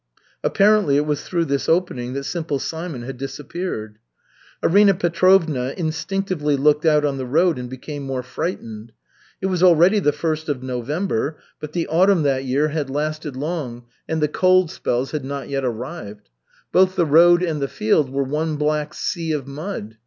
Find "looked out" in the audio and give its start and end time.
6.57-7.05